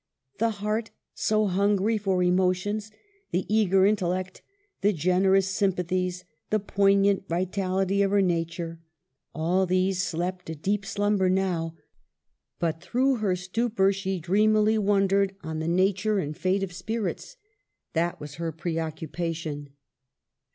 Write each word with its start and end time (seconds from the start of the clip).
The 0.39 0.49
heart, 0.65 0.89
so 1.13 1.45
hungry 1.45 1.95
for 1.99 2.23
emotions, 2.23 2.89
the 3.29 3.45
eager 3.47 3.81
intel 3.83 4.09
lect, 4.09 4.41
the 4.81 4.93
generous 4.93 5.47
sympathies, 5.47 6.25
the 6.49 6.59
poignant 6.59 7.29
vitality 7.29 8.01
of 8.01 8.09
her 8.09 8.21
nature,— 8.23 8.81
all 9.35 9.67
these 9.67 10.01
slept 10.01 10.49
a 10.49 10.55
deep 10.55 10.87
slumber 10.87 11.29
now; 11.29 11.75
but 12.57 12.81
through 12.81 13.17
her 13.17 13.35
stupor 13.35 13.93
she 13.93 14.19
dreamily 14.19 14.79
wondered 14.79 15.35
on 15.43 15.59
the 15.59 15.67
nature 15.67 16.17
and 16.17 16.35
fate 16.35 16.63
of 16.63 16.73
spirits. 16.73 17.37
That 17.93 18.19
was 18.19 18.37
her 18.41 18.51
preoccupation. 18.51 19.69